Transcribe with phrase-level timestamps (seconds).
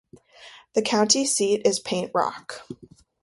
[0.73, 2.67] Its county seat is Paint Rock.